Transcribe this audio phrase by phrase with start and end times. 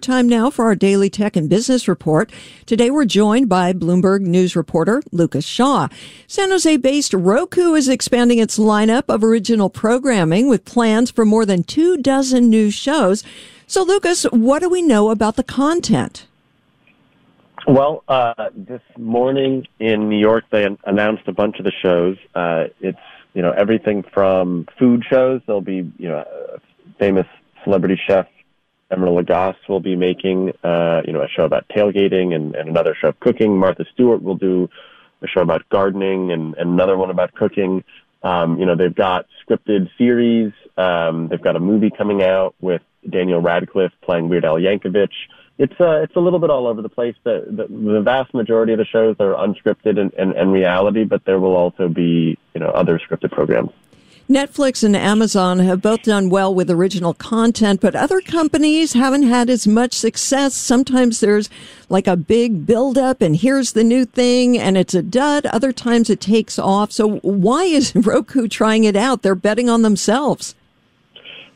[0.00, 2.30] Time now for our daily tech and business report.
[2.66, 5.88] Today we're joined by Bloomberg News reporter Lucas Shaw.
[6.28, 11.44] San Jose based Roku is expanding its lineup of original programming with plans for more
[11.44, 13.24] than two dozen new shows.
[13.66, 16.28] So, Lucas, what do we know about the content?
[17.66, 22.16] Well, uh, this morning in New York, they announced a bunch of the shows.
[22.36, 22.98] Uh, it's
[23.34, 25.42] you know everything from food shows.
[25.44, 26.24] There'll be you know
[27.00, 27.26] famous
[27.64, 28.26] celebrity chef
[28.92, 32.96] Emeril Lagasse will be making uh, you know a show about tailgating and, and another
[33.00, 33.58] show of cooking.
[33.58, 34.68] Martha Stewart will do
[35.22, 37.84] a show about gardening and, and another one about cooking.
[38.22, 40.52] Um, you know they've got scripted series.
[40.76, 45.10] Um, they've got a movie coming out with Daniel Radcliffe playing Weird Al Yankovic
[45.58, 47.16] it's uh, it's a little bit all over the place.
[47.24, 51.24] The, the, the vast majority of the shows are unscripted and, and, and reality, but
[51.24, 53.70] there will also be you know other scripted programs.
[54.28, 59.48] Netflix and Amazon have both done well with original content, but other companies haven't had
[59.48, 60.54] as much success.
[60.54, 61.48] Sometimes there's
[61.88, 65.46] like a big buildup and here's the new thing and it's a dud.
[65.46, 66.92] Other times it takes off.
[66.92, 69.22] So why is Roku trying it out?
[69.22, 70.54] They're betting on themselves.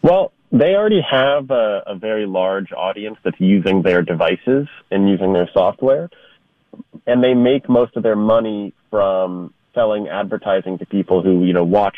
[0.00, 5.34] Well, they already have a, a very large audience that's using their devices and using
[5.34, 6.08] their software.
[7.06, 11.64] And they make most of their money from selling advertising to people who, you know,
[11.64, 11.96] watch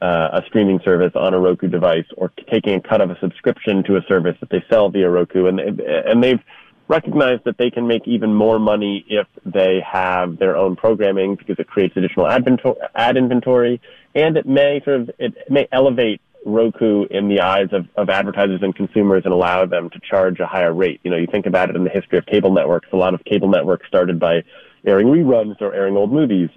[0.00, 3.82] uh, a streaming service on a Roku device or taking a cut of a subscription
[3.84, 5.46] to a service that they sell via Roku.
[5.46, 6.40] And, and they've
[6.86, 11.58] recognized that they can make even more money if they have their own programming because
[11.58, 13.80] it creates additional ad inventory
[14.14, 18.62] and it may sort of, it may elevate Roku in the eyes of, of advertisers
[18.62, 21.00] and consumers and allow them to charge a higher rate.
[21.02, 22.88] You know, you think about it in the history of cable networks.
[22.92, 24.44] A lot of cable networks started by
[24.86, 26.48] airing reruns or airing old movies,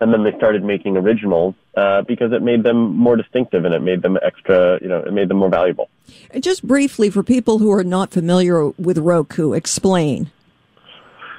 [0.00, 3.80] and then they started making originals uh, because it made them more distinctive and it
[3.80, 4.78] made them extra.
[4.82, 5.88] You know, it made them more valuable.
[6.40, 10.30] Just briefly, for people who are not familiar with Roku, explain.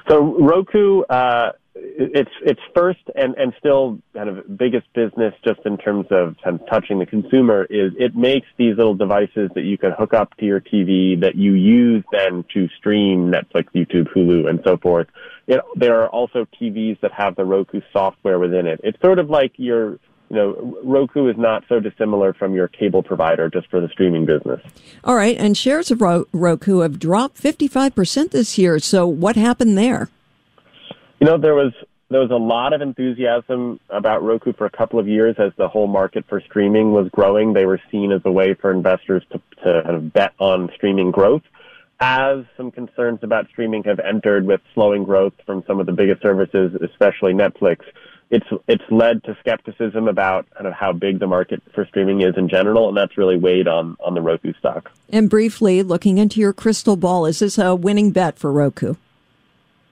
[0.08, 1.02] So Roku.
[1.02, 1.52] Uh,
[1.82, 6.60] it's it's first and and still kind of biggest business just in terms of kind
[6.60, 10.36] of touching the consumer is it makes these little devices that you can hook up
[10.36, 15.08] to your TV that you use then to stream Netflix, YouTube, Hulu, and so forth.
[15.46, 18.80] It, there are also TVs that have the Roku software within it.
[18.82, 19.98] It's sort of like your
[20.30, 24.26] you know, Roku is not so dissimilar from your cable provider just for the streaming
[24.26, 24.60] business.
[25.02, 28.78] All right, and shares of Roku have dropped 55% this year.
[28.78, 30.08] So what happened there?
[31.18, 31.72] You know, there was
[32.10, 35.68] there was a lot of enthusiasm about Roku for a couple of years as the
[35.68, 37.52] whole market for streaming was growing.
[37.52, 41.12] They were seen as a way for investors to, to kind of bet on streaming
[41.12, 41.42] growth.
[42.00, 46.22] As some concerns about streaming have entered with slowing growth from some of the biggest
[46.22, 47.80] services, especially Netflix,
[48.30, 52.36] it's it's led to skepticism about kind of how big the market for streaming is
[52.36, 54.90] in general, and that's really weighed on on the Roku stock.
[55.10, 58.94] And briefly, looking into your crystal ball, is this a winning bet for Roku?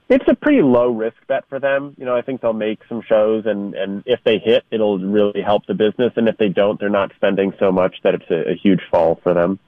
[0.09, 1.95] it's a pretty low risk bet for them.
[1.97, 5.41] You know, I think they'll make some shows and, and if they hit, it'll really
[5.41, 6.13] help the business.
[6.15, 9.19] And if they don't, they're not spending so much that it's a, a huge fall
[9.21, 9.59] for them.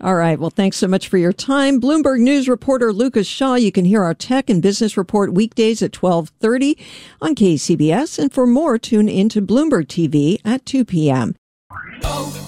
[0.00, 0.38] All right.
[0.38, 1.80] Well, thanks so much for your time.
[1.80, 3.54] Bloomberg News reporter Lucas Shaw.
[3.54, 6.78] You can hear our tech and business report weekdays at 1230
[7.20, 8.18] on KCBS.
[8.18, 11.34] And for more, tune into Bloomberg TV at 2 p.m.
[12.04, 12.47] Oh.